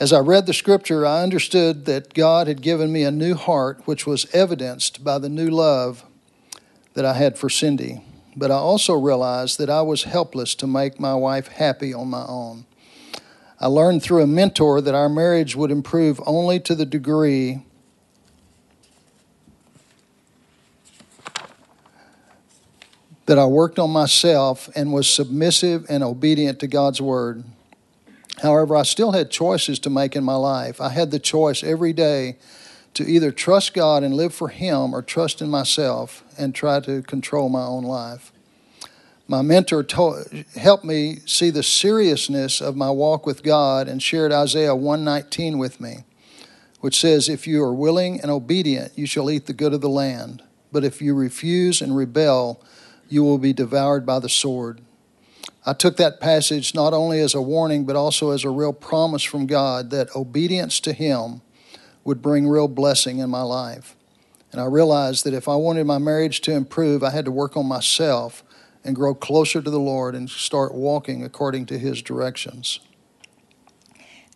As 0.00 0.12
I 0.12 0.20
read 0.20 0.46
the 0.46 0.54
scripture, 0.54 1.06
I 1.06 1.22
understood 1.22 1.84
that 1.84 2.14
God 2.14 2.46
had 2.46 2.62
given 2.62 2.92
me 2.92 3.04
a 3.04 3.10
new 3.10 3.34
heart, 3.34 3.82
which 3.84 4.06
was 4.06 4.26
evidenced 4.32 5.04
by 5.04 5.18
the 5.18 5.28
new 5.28 5.48
love 5.48 6.04
that 6.94 7.04
I 7.04 7.14
had 7.14 7.38
for 7.38 7.48
Cindy. 7.48 8.02
But 8.36 8.50
I 8.50 8.56
also 8.56 8.94
realized 8.94 9.58
that 9.58 9.70
I 9.70 9.82
was 9.82 10.04
helpless 10.04 10.54
to 10.56 10.66
make 10.66 10.98
my 10.98 11.14
wife 11.14 11.48
happy 11.48 11.94
on 11.94 12.08
my 12.08 12.24
own. 12.26 12.66
I 13.60 13.66
learned 13.66 14.02
through 14.02 14.22
a 14.22 14.26
mentor 14.26 14.80
that 14.80 14.94
our 14.94 15.08
marriage 15.08 15.54
would 15.54 15.70
improve 15.70 16.20
only 16.26 16.58
to 16.60 16.74
the 16.74 16.84
degree 16.84 17.62
that 23.26 23.38
I 23.38 23.46
worked 23.46 23.78
on 23.78 23.90
myself 23.90 24.68
and 24.74 24.92
was 24.92 25.08
submissive 25.08 25.86
and 25.88 26.02
obedient 26.02 26.58
to 26.60 26.66
God's 26.66 27.00
word. 27.00 27.44
However, 28.42 28.76
I 28.76 28.82
still 28.82 29.12
had 29.12 29.30
choices 29.30 29.78
to 29.80 29.90
make 29.90 30.16
in 30.16 30.24
my 30.24 30.34
life. 30.34 30.80
I 30.80 30.90
had 30.90 31.10
the 31.10 31.18
choice 31.18 31.62
every 31.62 31.92
day 31.92 32.36
to 32.94 33.08
either 33.08 33.32
trust 33.32 33.74
God 33.74 34.02
and 34.02 34.14
live 34.14 34.34
for 34.34 34.48
Him 34.48 34.94
or 34.94 35.02
trust 35.02 35.40
in 35.40 35.50
myself 35.50 36.24
and 36.38 36.54
try 36.54 36.80
to 36.80 37.02
control 37.02 37.48
my 37.48 37.64
own 37.64 37.84
life. 37.84 38.32
My 39.26 39.40
mentor 39.40 39.86
helped 40.54 40.84
me 40.84 41.20
see 41.24 41.50
the 41.50 41.62
seriousness 41.62 42.60
of 42.60 42.76
my 42.76 42.90
walk 42.90 43.24
with 43.24 43.42
God 43.42 43.88
and 43.88 44.02
shared 44.02 44.32
Isaiah 44.32 44.74
119 44.74 45.58
with 45.58 45.80
me, 45.80 46.04
which 46.80 47.00
says, 47.00 47.28
If 47.28 47.46
you 47.46 47.62
are 47.62 47.72
willing 47.72 48.20
and 48.20 48.30
obedient, 48.30 48.92
you 48.96 49.06
shall 49.06 49.30
eat 49.30 49.46
the 49.46 49.54
good 49.54 49.72
of 49.72 49.80
the 49.80 49.88
land. 49.88 50.42
But 50.70 50.84
if 50.84 51.00
you 51.00 51.14
refuse 51.14 51.80
and 51.80 51.96
rebel, 51.96 52.62
you 53.08 53.24
will 53.24 53.38
be 53.38 53.54
devoured 53.54 54.04
by 54.04 54.18
the 54.18 54.28
sword. 54.28 54.80
I 55.66 55.72
took 55.72 55.96
that 55.96 56.20
passage 56.20 56.74
not 56.74 56.92
only 56.92 57.20
as 57.20 57.34
a 57.34 57.40
warning, 57.40 57.84
but 57.84 57.96
also 57.96 58.30
as 58.30 58.44
a 58.44 58.50
real 58.50 58.74
promise 58.74 59.22
from 59.22 59.46
God 59.46 59.90
that 59.90 60.14
obedience 60.14 60.78
to 60.80 60.92
Him 60.92 61.40
would 62.04 62.20
bring 62.20 62.46
real 62.46 62.68
blessing 62.68 63.18
in 63.18 63.30
my 63.30 63.40
life. 63.40 63.96
And 64.52 64.60
I 64.60 64.66
realized 64.66 65.24
that 65.24 65.32
if 65.32 65.48
I 65.48 65.56
wanted 65.56 65.84
my 65.84 65.98
marriage 65.98 66.42
to 66.42 66.52
improve, 66.52 67.02
I 67.02 67.10
had 67.10 67.24
to 67.24 67.32
work 67.32 67.56
on 67.56 67.66
myself 67.66 68.44
and 68.84 68.94
grow 68.94 69.14
closer 69.14 69.62
to 69.62 69.70
the 69.70 69.80
Lord 69.80 70.14
and 70.14 70.28
start 70.28 70.74
walking 70.74 71.24
according 71.24 71.64
to 71.66 71.78
His 71.78 72.02
directions. 72.02 72.78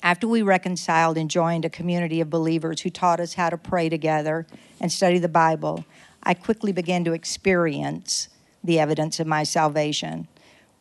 After 0.03 0.27
we 0.27 0.43
reconciled 0.43 1.19
and 1.19 1.31
joined 1.31 1.65
a 1.65 1.71
community 1.71 2.21
of 2.23 2.31
believers 2.31 2.81
who 2.81 2.91
taught 2.91 3.21
us 3.21 3.35
how 3.35 3.51
to 3.51 3.59
pray 3.59 3.89
together 3.89 4.47
and 4.81 4.91
study 4.91 5.19
the 5.19 5.29
Bible, 5.29 5.85
I 6.23 6.35
quickly 6.35 6.73
began 6.73 7.05
to 7.05 7.13
experience 7.13 8.29
the 8.65 8.79
evidence 8.79 9.21
of 9.21 9.27
my 9.27 9.43
salvation. 9.43 10.29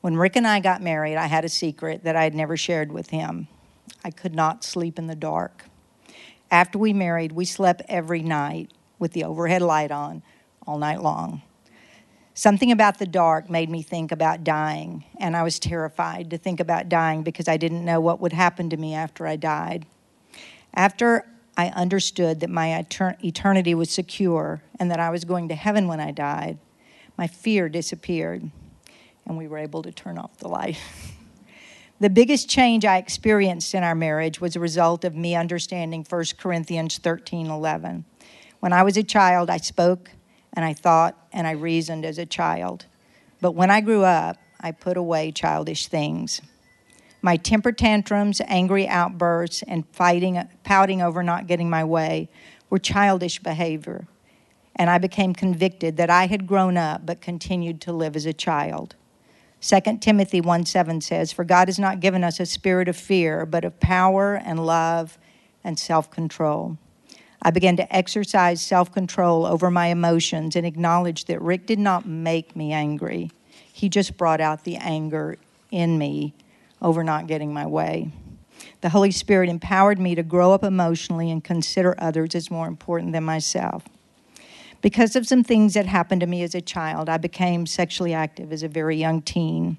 When 0.02 0.16
Rick 0.16 0.36
and 0.36 0.48
I 0.48 0.60
got 0.60 0.82
married, 0.82 1.18
I 1.18 1.26
had 1.26 1.44
a 1.44 1.50
secret 1.50 2.04
that 2.04 2.16
I 2.16 2.24
had 2.24 2.36
never 2.36 2.56
shared 2.56 2.92
with 2.92 3.10
him. 3.10 3.48
I 4.04 4.12
could 4.12 4.36
not 4.36 4.64
sleep 4.64 5.00
in 5.00 5.08
the 5.08 5.16
dark. 5.16 5.66
After 6.52 6.78
we 6.78 6.94
married, 6.94 7.32
we 7.32 7.46
slept 7.46 7.82
every 7.90 8.22
night 8.22 8.72
with 9.00 9.14
the 9.14 9.24
overhead 9.24 9.62
light 9.62 9.92
on 9.92 10.22
all 10.66 10.78
night 10.78 11.02
long. 11.02 11.42
Something 12.34 12.72
about 12.72 13.00
the 13.00 13.08
dark 13.08 13.50
made 13.50 13.70
me 13.70 13.82
think 13.82 14.12
about 14.12 14.44
dying, 14.44 15.04
and 15.20 15.36
I 15.36 15.42
was 15.42 15.58
terrified 15.58 16.30
to 16.30 16.38
think 16.38 16.60
about 16.60 16.88
dying 16.88 17.24
because 17.24 17.48
I 17.48 17.58
didn't 17.58 17.84
know 17.84 18.00
what 18.00 18.22
would 18.22 18.34
happen 18.34 18.70
to 18.70 18.78
me 18.78 18.94
after 18.94 19.26
I 19.26 19.36
died. 19.36 19.88
After 20.76 21.26
I 21.58 21.70
understood 21.70 22.42
that 22.42 22.52
my 22.52 22.86
eternity 23.24 23.74
was 23.74 23.90
secure 23.90 24.62
and 24.80 24.92
that 24.92 25.00
I 25.00 25.10
was 25.10 25.26
going 25.26 25.50
to 25.50 25.56
heaven 25.56 25.88
when 25.88 26.00
I 26.00 26.12
died, 26.12 26.60
my 27.18 27.26
fear 27.26 27.68
disappeared 27.68 28.52
and 29.28 29.38
we 29.38 29.48
were 29.48 29.58
able 29.58 29.84
to 29.84 29.92
turn 29.92 30.18
off 30.18 30.38
the 30.38 30.48
light. 30.48 30.80
the 32.00 32.10
biggest 32.10 32.50
change 32.50 32.86
I 32.86 32.98
experienced 32.98 33.76
in 33.76 33.84
our 33.84 33.96
marriage 33.96 34.42
was 34.42 34.56
a 34.56 34.60
result 34.60 35.04
of 35.04 35.16
me 35.16 35.36
understanding 35.36 36.06
1 36.08 36.26
Corinthians 36.38 36.98
13 36.98 37.48
11. 37.48 38.06
When 38.60 38.74
I 38.74 38.84
was 38.84 38.98
a 38.98 39.04
child, 39.04 39.50
I 39.50 39.58
spoke 39.58 40.10
and 40.54 40.66
I 40.66 40.74
thought 40.74 41.28
and 41.32 41.46
I 41.46 41.52
reasoned 41.52 42.06
as 42.06 42.18
a 42.18 42.26
child. 42.26 42.86
But 43.42 43.52
when 43.52 43.70
I 43.70 43.82
grew 43.82 44.04
up, 44.04 44.38
I 44.60 44.72
put 44.72 44.98
away 44.98 45.32
childish 45.32 45.88
things. 45.88 46.42
My 47.22 47.36
temper 47.36 47.72
tantrums, 47.72 48.42
angry 48.48 48.88
outbursts, 48.88 49.64
and 49.68 49.86
fighting, 49.92 50.42
pouting 50.64 51.02
over 51.02 51.22
not 51.22 51.48
getting 51.48 51.70
my 51.70 51.84
way 51.84 52.30
were 52.70 52.80
childish 52.80 53.40
behavior. 53.40 54.08
And 54.76 54.90
I 54.90 54.98
became 54.98 55.34
convicted 55.34 55.98
that 55.98 56.10
I 56.10 56.28
had 56.28 56.48
grown 56.48 56.78
up 56.78 57.06
but 57.06 57.22
continued 57.22 57.82
to 57.82 57.94
live 57.94 58.16
as 58.16 58.26
a 58.26 58.34
child. 58.34 58.96
2 59.62 59.98
Timothy 60.00 60.40
1 60.40 60.66
7 60.66 61.02
says, 61.02 61.32
For 61.32 61.44
God 61.44 61.68
has 61.68 61.80
not 61.80 62.00
given 62.00 62.24
us 62.24 62.40
a 62.40 62.46
spirit 62.46 62.88
of 62.88 62.96
fear, 62.96 63.46
but 63.46 63.66
of 63.66 63.80
power 63.80 64.36
and 64.36 64.66
love 64.66 65.18
and 65.64 65.80
self 65.80 66.12
control. 66.12 66.78
I 67.42 67.52
began 67.52 67.78
to 67.78 67.96
exercise 67.96 68.62
self 68.62 68.92
control 68.92 69.46
over 69.46 69.72
my 69.72 69.88
emotions 69.88 70.56
and 70.56 70.66
acknowledge 70.66 71.26
that 71.26 71.42
Rik 71.42 71.66
did 71.66 71.80
not 71.80 72.08
make 72.08 72.56
me 72.56 72.72
angry. 72.72 73.32
He 73.72 73.90
just 73.90 74.18
brought 74.18 74.42
out 74.42 74.64
the 74.64 74.76
anger 74.78 75.38
in 75.72 75.98
me 75.98 76.34
over 76.82 77.04
not 77.04 77.28
getting 77.28 77.54
my 77.54 77.66
way. 77.66 78.12
The 78.82 78.90
Holy 78.90 79.12
Spirit 79.12 79.50
empowered 79.50 80.00
me 80.00 80.16
to 80.16 80.24
grow 80.24 80.52
up 80.52 80.64
emotionally 80.64 81.32
and 81.32 81.44
consider 81.44 81.96
others 81.98 82.36
as 82.36 82.50
more 82.50 82.68
important 82.68 83.12
than 83.12 83.24
myself. 83.24 83.84
Because 84.88 85.18
of 85.18 85.28
some 85.28 85.44
things 85.44 85.74
that 85.74 85.86
happened 85.86 86.22
to 86.22 86.28
me 86.28 86.44
as 86.44 86.56
a 86.56 86.62
child, 86.62 87.10
I 87.10 87.18
became 87.18 87.66
sexually 87.66 88.14
active 88.14 88.54
as 88.54 88.64
a 88.64 88.70
very 88.70 88.96
young 88.96 89.22
teen. 89.22 89.76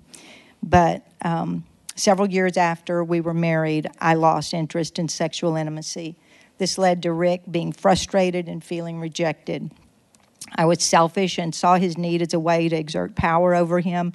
But 0.62 1.02
um, 1.22 1.64
several 1.96 2.28
years 2.28 2.58
after 2.58 3.02
we 3.02 3.22
were 3.22 3.32
married, 3.32 3.86
I 4.02 4.12
lost 4.12 4.52
interest 4.52 4.98
in 4.98 5.08
sexual 5.08 5.56
intimacy. 5.56 6.14
This 6.58 6.76
led 6.76 7.02
to 7.04 7.12
Rik 7.14 7.50
being 7.50 7.72
frustrated 7.72 8.48
and 8.48 8.62
feeling 8.62 9.00
rejected. 9.00 9.70
I 10.54 10.66
was 10.66 10.82
selfish 10.82 11.38
and 11.38 11.54
saw 11.54 11.76
his 11.76 11.96
need 11.96 12.20
as 12.20 12.34
a 12.34 12.38
way 12.38 12.68
to 12.68 12.76
exert 12.76 13.14
power 13.14 13.54
over 13.54 13.80
him, 13.80 14.12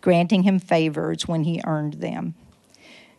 granting 0.00 0.44
him 0.44 0.60
favors 0.60 1.26
when 1.26 1.42
he 1.42 1.60
earned 1.66 1.94
them. 1.94 2.36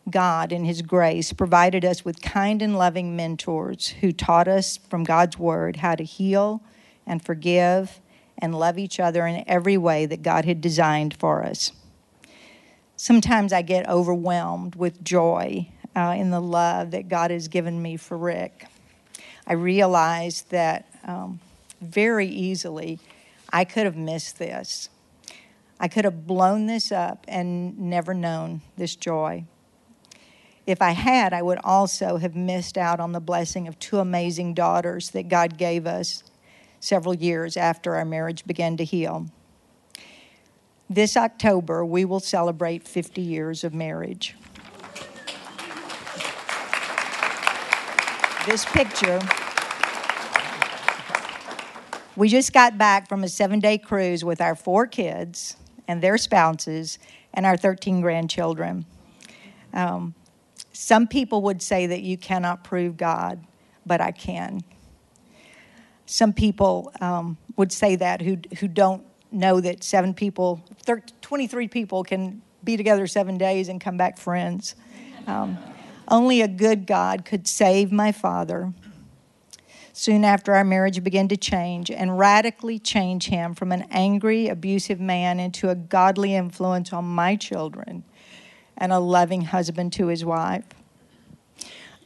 God, 0.09 0.53
in 0.53 0.63
His 0.63 0.81
grace, 0.81 1.33
provided 1.33 1.83
us 1.83 2.05
with 2.05 2.21
kind 2.21 2.61
and 2.61 2.77
loving 2.77 3.17
mentors 3.17 3.89
who 3.99 4.13
taught 4.13 4.47
us 4.47 4.77
from 4.77 5.03
God's 5.03 5.37
Word 5.37 5.75
how 5.75 5.95
to 5.95 6.05
heal 6.05 6.61
and 7.07 7.25
forgive 7.25 7.99
and 8.37 8.53
love 8.53 8.77
each 8.77 8.99
other 8.99 9.25
in 9.25 9.43
every 9.47 9.77
way 9.77 10.05
that 10.05 10.21
God 10.21 10.45
had 10.45 10.61
designed 10.61 11.15
for 11.15 11.43
us. 11.43 11.71
Sometimes 12.95 13.51
I 13.53 13.61
get 13.63 13.87
overwhelmed 13.89 14.75
with 14.75 15.03
joy 15.03 15.69
uh, 15.95 16.13
in 16.15 16.29
the 16.29 16.41
love 16.41 16.91
that 16.91 17.09
God 17.09 17.31
has 17.31 17.47
given 17.47 17.81
me 17.81 17.97
for 17.97 18.17
Rik. 18.17 18.65
I 19.47 19.53
realize 19.53 20.43
that 20.49 20.85
um, 21.05 21.39
very 21.81 22.27
easily 22.27 22.99
I 23.51 23.63
could 23.63 23.85
have 23.85 23.95
missed 23.95 24.37
this. 24.37 24.89
I 25.79 25.87
could 25.87 26.05
have 26.05 26.27
blown 26.27 26.65
this 26.65 26.91
up 26.91 27.23
and 27.27 27.77
never 27.79 28.13
known 28.13 28.61
this 28.77 28.95
joy. 28.95 29.45
If 30.65 30.81
I 30.81 30.91
had, 30.91 31.33
I 31.33 31.41
would 31.41 31.59
also 31.63 32.17
have 32.17 32.35
missed 32.35 32.77
out 32.77 32.99
on 32.99 33.13
the 33.13 33.19
blessing 33.19 33.67
of 33.67 33.79
two 33.79 33.99
amazing 33.99 34.53
daughters 34.53 35.11
that 35.11 35.29
God 35.29 35.57
gave 35.57 35.87
us 35.87 36.23
several 36.79 37.15
years 37.15 37.57
after 37.57 37.95
our 37.95 38.05
marriage 38.05 38.45
began 38.45 38.77
to 38.77 38.83
heal. 38.83 39.27
This 40.89 41.17
October, 41.17 41.83
we 41.83 42.05
will 42.05 42.19
celebrate 42.19 42.87
50 42.87 43.21
years 43.21 43.63
of 43.63 43.73
marriage. 43.73 44.35
This 48.45 48.63
picture, 48.63 49.19
we 52.15 52.29
just 52.29 52.53
got 52.53 52.77
back 52.77 53.09
from 53.09 53.25
a 53.25 53.27
seven 53.27 53.59
day 53.59 53.77
cruise 53.77 54.23
with 54.23 54.39
our 54.39 54.55
four 54.55 54.87
kids 54.87 55.57
and 55.89 56.01
their 56.01 56.17
spouses 56.17 56.99
and 57.33 57.45
our 57.45 57.57
13 57.57 57.99
grandchildren. 57.99 58.85
Um, 59.73 60.15
some 60.71 61.07
people 61.07 61.41
would 61.41 61.61
say 61.61 61.87
that 61.87 62.01
you 62.01 62.17
cannot 62.17 62.63
prove 62.63 62.95
God, 62.95 63.45
but 63.85 63.99
I 63.99 64.11
can 64.11 64.63
some 66.07 66.33
people 66.33 66.91
um, 67.01 67.37
would 67.57 67.71
say 67.71 67.95
that 67.97 68.21
who, 68.21 68.37
who 68.59 68.67
don't 68.67 69.03
know 69.31 69.59
that 69.59 69.83
seven 69.83 70.13
people, 70.13 70.63
23 71.21 71.67
people 71.67 72.03
can 72.03 72.41
be 72.63 72.77
together 72.77 73.05
seven 73.07 73.37
days 73.37 73.67
and 73.69 73.79
come 73.79 73.97
back 73.97 74.17
friends. 74.17 74.75
Um, 75.27 75.57
only 76.07 76.41
a 76.41 76.47
good 76.47 76.87
God 76.87 77.25
could 77.25 77.47
save 77.47 77.91
my 77.91 78.11
father. 78.11 78.73
Soon 79.91 80.23
after 80.23 80.53
our 80.53 80.63
marriage 80.63 81.03
began 81.03 81.27
to 81.27 81.35
change 81.35 81.91
and 81.91 82.17
radically 82.17 82.79
change 82.79 83.27
him 83.27 83.53
from 83.53 83.71
an 83.71 83.85
angry, 83.91 84.47
abusive 84.47 84.99
man 84.99 85.39
into 85.39 85.69
a 85.69 85.75
godly 85.75 86.35
influence 86.35 86.93
on 86.93 87.03
my 87.03 87.35
children 87.35 88.03
and 88.77 88.93
a 88.93 88.99
loving 88.99 89.41
husband 89.41 89.91
to 89.93 90.07
his 90.07 90.23
wife. 90.23 90.65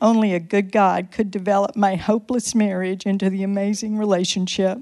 Only 0.02 0.34
a 0.34 0.40
good 0.40 0.72
God 0.72 1.12
could 1.12 1.30
develop 1.30 1.76
my 1.76 1.96
hopeless 1.96 2.56
marriage 2.56 3.06
into 3.06 3.30
the 3.30 3.44
amazing 3.44 3.98
relationship 3.98 4.80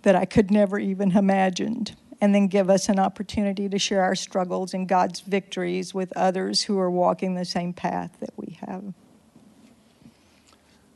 that 0.00 0.16
I 0.16 0.24
could 0.24 0.50
never 0.50 0.78
even 0.78 1.12
imagined 1.16 1.94
and 2.20 2.34
then 2.34 2.46
give 2.46 2.70
us 2.70 2.88
an 2.88 2.98
opportunity 2.98 3.68
to 3.68 3.78
share 3.78 4.02
our 4.02 4.14
struggles 4.14 4.72
and 4.72 4.88
God's 4.88 5.20
victories 5.20 5.92
with 5.92 6.12
others 6.16 6.62
who 6.62 6.78
are 6.78 6.90
walking 6.90 7.34
the 7.34 7.44
same 7.44 7.72
path 7.72 8.12
that 8.20 8.30
we 8.36 8.58
have. 8.66 8.94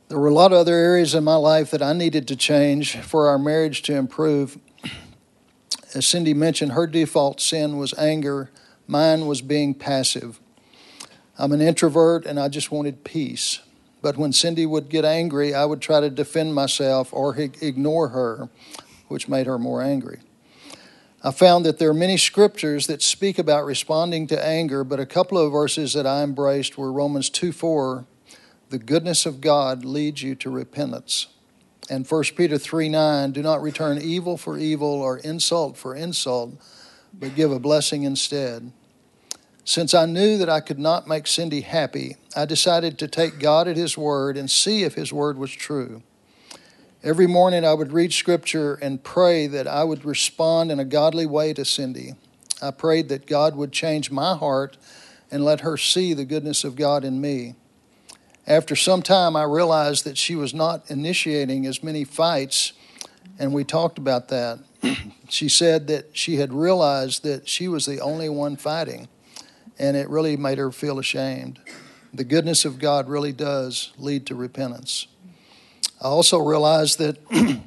There 0.08 0.18
were 0.18 0.28
a 0.28 0.34
lot 0.34 0.52
of 0.52 0.58
other 0.58 0.74
areas 0.74 1.14
in 1.16 1.24
my 1.24 1.34
life 1.34 1.72
that 1.72 1.82
I 1.82 1.92
needed 1.92 2.28
to 2.28 2.36
change 2.36 2.96
for 2.96 3.26
our 3.26 3.38
marriage 3.38 3.82
to 3.82 3.94
improve. 3.94 4.56
As 5.94 6.06
Cindy 6.06 6.32
mentioned, 6.32 6.72
her 6.72 6.86
default 6.86 7.40
sin 7.40 7.76
was 7.76 7.92
anger, 7.98 8.50
mine 8.86 9.26
was 9.26 9.42
being 9.42 9.74
passive. 9.74 10.40
I'm 11.38 11.52
an 11.52 11.60
introvert 11.60 12.26
and 12.26 12.40
I 12.40 12.48
just 12.48 12.70
wanted 12.70 13.04
peace. 13.04 13.60
But 14.02 14.16
when 14.16 14.32
Cindy 14.32 14.66
would 14.66 14.88
get 14.88 15.04
angry, 15.04 15.54
I 15.54 15.64
would 15.64 15.80
try 15.80 16.00
to 16.00 16.10
defend 16.10 16.54
myself 16.54 17.12
or 17.12 17.36
ignore 17.36 18.08
her, 18.08 18.48
which 19.08 19.28
made 19.28 19.46
her 19.46 19.58
more 19.58 19.82
angry. 19.82 20.20
I 21.22 21.30
found 21.32 21.64
that 21.66 21.78
there 21.78 21.90
are 21.90 21.94
many 21.94 22.16
scriptures 22.16 22.86
that 22.86 23.02
speak 23.02 23.38
about 23.38 23.64
responding 23.64 24.26
to 24.28 24.44
anger, 24.44 24.84
but 24.84 25.00
a 25.00 25.06
couple 25.06 25.38
of 25.38 25.50
verses 25.50 25.92
that 25.94 26.06
I 26.06 26.22
embraced 26.22 26.78
were 26.78 26.92
Romans 26.92 27.30
2 27.30 27.52
4 27.52 28.06
the 28.68 28.78
goodness 28.78 29.26
of 29.26 29.40
God 29.40 29.84
leads 29.84 30.22
you 30.22 30.34
to 30.36 30.50
repentance. 30.50 31.28
And 31.88 32.06
1 32.06 32.24
Peter 32.36 32.58
3 32.58 32.88
9, 32.88 33.32
do 33.32 33.42
not 33.42 33.62
return 33.62 33.98
evil 33.98 34.36
for 34.36 34.58
evil 34.58 34.88
or 34.88 35.18
insult 35.18 35.76
for 35.76 35.94
insult, 35.94 36.54
but 37.14 37.36
give 37.36 37.52
a 37.52 37.60
blessing 37.60 38.02
instead. 38.02 38.72
Since 39.66 39.94
I 39.94 40.06
knew 40.06 40.38
that 40.38 40.48
I 40.48 40.60
could 40.60 40.78
not 40.78 41.08
make 41.08 41.26
Cindy 41.26 41.62
happy, 41.62 42.14
I 42.36 42.44
decided 42.44 43.00
to 43.00 43.08
take 43.08 43.40
God 43.40 43.66
at 43.66 43.76
His 43.76 43.98
word 43.98 44.36
and 44.36 44.48
see 44.48 44.84
if 44.84 44.94
His 44.94 45.12
word 45.12 45.36
was 45.36 45.50
true. 45.50 46.04
Every 47.02 47.26
morning 47.26 47.64
I 47.64 47.74
would 47.74 47.92
read 47.92 48.12
scripture 48.12 48.74
and 48.74 49.02
pray 49.02 49.48
that 49.48 49.66
I 49.66 49.82
would 49.82 50.04
respond 50.04 50.70
in 50.70 50.78
a 50.78 50.84
godly 50.84 51.26
way 51.26 51.52
to 51.52 51.64
Cindy. 51.64 52.14
I 52.62 52.70
prayed 52.70 53.08
that 53.08 53.26
God 53.26 53.56
would 53.56 53.72
change 53.72 54.08
my 54.08 54.36
heart 54.36 54.76
and 55.32 55.44
let 55.44 55.62
her 55.62 55.76
see 55.76 56.14
the 56.14 56.24
goodness 56.24 56.62
of 56.62 56.76
God 56.76 57.04
in 57.04 57.20
me. 57.20 57.56
After 58.46 58.76
some 58.76 59.02
time, 59.02 59.34
I 59.34 59.42
realized 59.42 60.04
that 60.04 60.16
she 60.16 60.36
was 60.36 60.54
not 60.54 60.88
initiating 60.88 61.66
as 61.66 61.82
many 61.82 62.04
fights, 62.04 62.72
and 63.36 63.52
we 63.52 63.64
talked 63.64 63.98
about 63.98 64.28
that. 64.28 64.60
she 65.28 65.48
said 65.48 65.88
that 65.88 66.16
she 66.16 66.36
had 66.36 66.52
realized 66.52 67.24
that 67.24 67.48
she 67.48 67.66
was 67.66 67.84
the 67.84 68.00
only 68.00 68.28
one 68.28 68.54
fighting, 68.54 69.08
and 69.78 69.96
it 69.96 70.08
really 70.08 70.36
made 70.36 70.58
her 70.58 70.72
feel 70.72 70.98
ashamed. 70.98 71.60
The 72.12 72.24
goodness 72.24 72.64
of 72.64 72.78
God 72.78 73.08
really 73.08 73.32
does 73.32 73.92
lead 73.98 74.26
to 74.26 74.34
repentance. 74.34 75.06
I 76.00 76.06
also 76.06 76.38
realized 76.38 76.98
that 76.98 77.18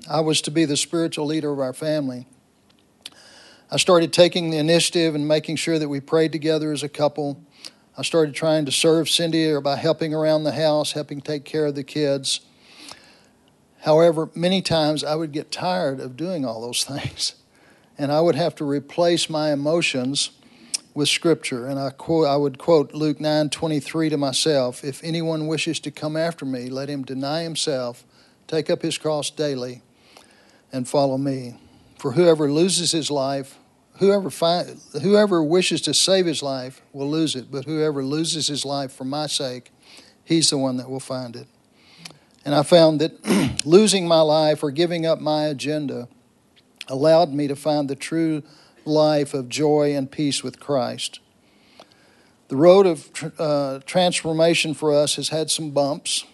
I 0.10 0.22
was 0.22 0.42
to 0.44 0.52
be 0.52 0.66
the 0.66 0.78
spiritual 0.78 1.26
leader 1.26 1.52
of 1.52 1.60
our 1.60 1.74
family. 1.74 2.28
I 3.72 3.78
started 3.78 4.12
taking 4.12 4.50
the 4.50 4.58
initiative 4.58 5.14
and 5.14 5.28
making 5.28 5.58
sure 5.58 5.78
that 5.78 5.90
we 5.90 6.00
prayed 6.00 6.32
together 6.32 6.72
as 6.72 6.82
a 6.82 6.90
couple. 6.90 7.44
I 7.98 8.02
started 8.02 8.34
trying 8.34 8.66
to 8.66 8.72
serve 8.72 9.10
Cindy 9.10 9.60
by 9.60 9.76
helping 9.76 10.14
around 10.14 10.44
the 10.44 10.54
house, 10.54 10.94
helping 10.94 11.22
take 11.22 11.46
care 11.46 11.68
of 11.68 11.76
the 11.76 11.84
kids. 11.84 12.42
However, 13.82 14.30
many 14.34 14.62
times 14.62 15.04
I 15.04 15.16
would 15.16 15.32
get 15.32 15.52
tired 15.52 16.00
of 16.00 16.18
doing 16.18 16.46
all 16.46 16.62
those 16.62 16.84
things, 16.86 17.36
and 17.98 18.12
I 18.12 18.22
would 18.22 18.36
have 18.36 18.56
to 18.56 18.66
replace 18.66 19.30
my 19.30 19.52
emotions 19.52 20.32
with 20.94 21.10
Scripture. 21.10 21.68
And 21.68 21.80
I 21.80 21.90
quote, 21.92 22.28
I 22.28 22.36
would 22.36 22.58
quote 22.58 22.94
Luke 22.94 23.20
nine 23.20 23.50
twenty 23.50 23.80
three 23.80 24.10
to 24.10 24.18
myself: 24.18 24.84
If 24.84 25.04
anyone 25.04 25.48
wishes 25.48 25.80
to 25.82 25.92
come 25.92 26.16
after 26.16 26.46
me, 26.46 26.70
let 26.70 26.90
him 26.90 27.04
deny 27.04 27.44
himself, 27.44 28.06
take 28.48 28.70
up 28.70 28.82
his 28.82 28.98
cross 28.98 29.30
daily, 29.30 29.82
and 30.72 30.88
follow 30.88 31.18
me. 31.18 31.56
For 31.98 32.14
whoever 32.14 32.52
loses 32.52 32.92
his 32.92 33.12
life 33.12 33.58
whoever 34.00 34.30
find, 34.30 34.80
whoever 35.02 35.44
wishes 35.44 35.82
to 35.82 35.94
save 35.94 36.26
his 36.26 36.42
life 36.42 36.82
will 36.94 37.10
lose 37.10 37.36
it, 37.36 37.52
but 37.52 37.66
whoever 37.66 38.04
loses 38.04 38.48
his 38.48 38.66
life 38.66 38.92
for 38.94 39.04
my 39.04 39.28
sake, 39.28 39.72
he's 40.24 40.50
the 40.50 40.58
one 40.58 40.78
that 40.78 40.90
will 40.90 41.02
find 41.02 41.36
it. 41.36 41.48
And 42.46 42.56
I 42.56 42.64
found 42.64 43.02
that 43.02 43.62
losing 43.66 44.08
my 44.08 44.22
life 44.22 44.64
or 44.64 44.72
giving 44.72 45.06
up 45.06 45.20
my 45.20 45.46
agenda 45.46 46.08
allowed 46.88 47.34
me 47.34 47.48
to 47.50 47.56
find 47.56 47.90
the 47.90 47.96
true 47.96 48.42
life 48.86 49.34
of 49.34 49.50
joy 49.50 49.96
and 49.96 50.12
peace 50.12 50.44
with 50.44 50.60
Christ. 50.60 51.20
The 52.50 52.56
road 52.56 52.88
of 52.88 53.34
uh, 53.38 53.80
transformation 53.86 54.74
for 54.74 54.94
us 54.94 55.18
has 55.18 55.30
had 55.30 55.52
some 55.52 55.70
bumps. 55.70 56.26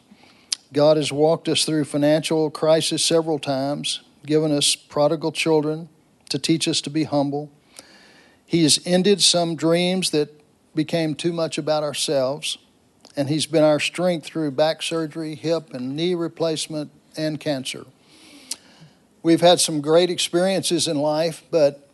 God 0.72 0.98
has 0.98 1.12
walked 1.12 1.50
us 1.50 1.66
through 1.66 1.86
financial 1.86 2.50
crisis 2.50 3.04
several 3.04 3.38
times, 3.38 4.02
given 4.26 4.52
us 4.52 4.76
prodigal 4.76 5.34
children 5.34 5.90
to 6.30 6.40
teach 6.40 6.68
us 6.68 6.82
to 6.82 6.90
be 6.90 7.04
humble. 7.04 7.52
He 8.46 8.64
has 8.64 8.80
ended 8.86 9.22
some 9.22 9.56
dreams 9.56 10.12
that 10.12 10.42
became 10.74 11.16
too 11.16 11.34
much 11.34 11.58
about 11.58 11.84
ourselves, 11.84 12.58
and 13.18 13.28
He's 13.28 13.46
been 13.46 13.64
our 13.64 13.80
strength 13.80 14.26
through 14.26 14.52
back 14.52 14.82
surgery, 14.82 15.36
hip 15.36 15.74
and 15.74 15.96
knee 15.96 16.16
replacement, 16.16 16.92
and 17.18 17.40
cancer. 17.40 17.86
We've 19.22 19.42
had 19.42 19.60
some 19.60 19.82
great 19.82 20.10
experiences 20.10 20.88
in 20.88 20.98
life, 20.98 21.44
but 21.50 21.85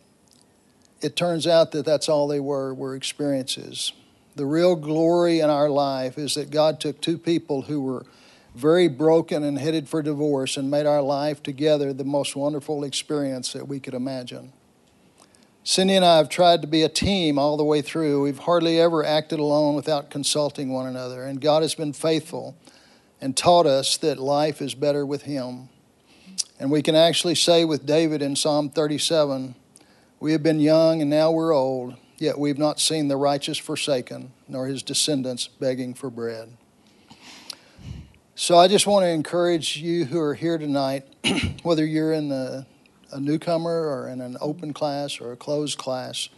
it 1.02 1.16
turns 1.16 1.46
out 1.46 1.72
that 1.72 1.84
that's 1.84 2.08
all 2.08 2.28
they 2.28 2.40
were, 2.40 2.72
were 2.72 2.94
experiences. 2.94 3.92
The 4.36 4.46
real 4.46 4.76
glory 4.76 5.40
in 5.40 5.50
our 5.50 5.68
life 5.68 6.16
is 6.16 6.34
that 6.36 6.50
God 6.50 6.80
took 6.80 7.00
two 7.00 7.18
people 7.18 7.62
who 7.62 7.80
were 7.82 8.06
very 8.54 8.88
broken 8.88 9.42
and 9.42 9.58
headed 9.58 9.88
for 9.88 10.02
divorce 10.02 10.56
and 10.56 10.70
made 10.70 10.86
our 10.86 11.02
life 11.02 11.42
together 11.42 11.92
the 11.92 12.04
most 12.04 12.36
wonderful 12.36 12.84
experience 12.84 13.52
that 13.52 13.66
we 13.66 13.80
could 13.80 13.94
imagine. 13.94 14.52
Cindy 15.64 15.94
and 15.94 16.04
I 16.04 16.16
have 16.18 16.28
tried 16.28 16.60
to 16.62 16.68
be 16.68 16.82
a 16.82 16.88
team 16.88 17.38
all 17.38 17.56
the 17.56 17.64
way 17.64 17.82
through. 17.82 18.22
We've 18.22 18.38
hardly 18.38 18.80
ever 18.80 19.04
acted 19.04 19.38
alone 19.38 19.74
without 19.74 20.10
consulting 20.10 20.72
one 20.72 20.86
another, 20.86 21.24
and 21.24 21.40
God 21.40 21.62
has 21.62 21.74
been 21.74 21.92
faithful 21.92 22.56
and 23.20 23.36
taught 23.36 23.66
us 23.66 23.96
that 23.98 24.18
life 24.18 24.60
is 24.60 24.74
better 24.74 25.06
with 25.06 25.22
Him. 25.22 25.68
And 26.58 26.70
we 26.70 26.82
can 26.82 26.94
actually 26.94 27.36
say 27.36 27.64
with 27.64 27.86
David 27.86 28.22
in 28.22 28.34
Psalm 28.36 28.70
37 28.70 29.54
We 30.22 30.30
have 30.30 30.42
been 30.44 30.60
young 30.60 31.00
and 31.00 31.10
now 31.10 31.32
we're 31.32 31.52
old, 31.52 31.96
yet 32.16 32.38
we've 32.38 32.56
not 32.56 32.78
seen 32.78 33.08
the 33.08 33.16
righteous 33.16 33.58
forsaken, 33.58 34.30
nor 34.46 34.68
his 34.68 34.80
descendants 34.80 35.48
begging 35.48 35.94
for 35.94 36.10
bread. 36.10 36.56
So 38.36 38.56
I 38.56 38.68
just 38.68 38.86
want 38.86 39.02
to 39.02 39.08
encourage 39.08 39.78
you 39.78 40.04
who 40.04 40.20
are 40.20 40.34
here 40.34 40.58
tonight, 40.58 41.08
whether 41.64 41.84
you're 41.84 42.12
in 42.12 42.28
the 42.28 42.66
a 43.10 43.18
newcomer 43.18 43.88
or 43.88 44.08
in 44.08 44.20
an 44.20 44.36
open 44.40 44.72
class 44.72 45.20
or 45.20 45.32
a 45.32 45.36
closed 45.36 45.76
class, 45.76 46.28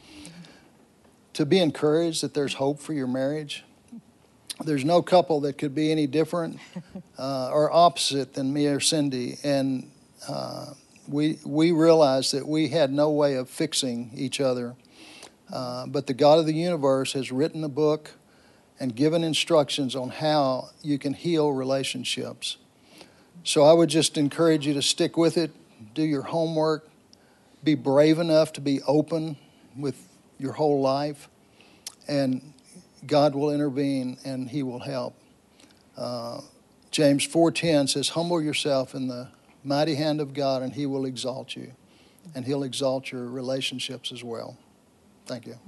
to 1.34 1.44
be 1.44 1.58
encouraged 1.58 2.22
that 2.22 2.32
there's 2.32 2.54
hope 2.54 2.80
for 2.80 2.94
your 2.94 3.06
marriage. 3.06 3.66
There's 4.64 4.86
no 4.86 5.02
couple 5.02 5.42
that 5.42 5.58
could 5.58 5.74
be 5.74 5.92
any 5.92 6.06
different 6.06 6.58
uh, 7.18 7.50
or 7.52 7.70
opposite 7.70 8.32
than 8.32 8.50
me 8.50 8.66
or 8.66 8.80
Cindy. 8.80 9.36
And 9.44 9.90
uh, 10.26 10.72
we, 11.08 11.38
we 11.44 11.72
realized 11.72 12.32
that 12.32 12.46
we 12.46 12.68
had 12.68 12.92
no 12.92 13.10
way 13.10 13.34
of 13.34 13.48
fixing 13.48 14.10
each 14.14 14.40
other. 14.40 14.74
Uh, 15.52 15.86
but 15.86 16.06
the 16.06 16.14
God 16.14 16.38
of 16.38 16.46
the 16.46 16.54
universe 16.54 17.12
has 17.12 17.30
written 17.30 17.62
a 17.64 17.68
book 17.68 18.12
and 18.80 18.94
given 18.94 19.22
instructions 19.22 19.94
on 19.94 20.08
how 20.08 20.70
you 20.82 20.98
can 20.98 21.14
heal 21.14 21.52
relationships. 21.52 22.56
So 23.44 23.62
I 23.62 23.72
would 23.72 23.90
just 23.90 24.16
encourage 24.16 24.66
you 24.66 24.74
to 24.74 24.82
stick 24.82 25.16
with 25.16 25.36
it 25.36 25.52
do 25.92 26.02
your 26.02 26.22
homework, 26.22 26.88
be 27.62 27.74
brave 27.74 28.18
enough 28.18 28.52
to 28.54 28.60
be 28.60 28.80
open 28.82 29.36
with 29.76 30.08
your 30.38 30.52
whole 30.52 30.80
life, 30.80 31.28
and 32.08 32.54
God 33.06 33.34
will 33.34 33.50
intervene 33.50 34.16
and 34.24 34.48
He 34.48 34.62
will 34.62 34.80
help. 34.80 35.14
Uh, 35.96 36.40
James 36.90 37.26
4:10 37.26 37.88
says, 37.88 38.10
"Humble 38.10 38.40
yourself 38.40 38.94
in 38.94 39.08
the 39.08 39.28
mighty 39.64 39.94
hand 39.94 40.20
of 40.20 40.34
God, 40.34 40.62
and 40.62 40.74
He 40.74 40.86
will 40.86 41.04
exalt 41.04 41.56
you, 41.56 41.72
and 42.34 42.44
He'll 42.44 42.62
exalt 42.62 43.10
your 43.10 43.26
relationships 43.26 44.12
as 44.12 44.22
well." 44.22 44.56
Thank 45.26 45.46
you. 45.46 45.58